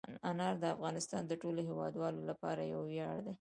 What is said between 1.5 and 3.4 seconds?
هیوادوالو لپاره یو ویاړ دی.